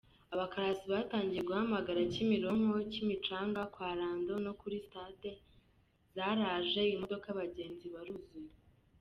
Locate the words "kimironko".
2.13-2.75